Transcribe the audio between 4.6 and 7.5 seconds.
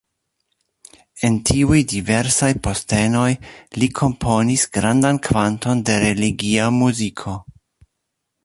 grandan kvanton de religia muziko.